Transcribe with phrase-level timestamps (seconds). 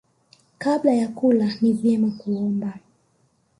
[0.57, 2.79] Kabla ya kula ni vyema kuomba.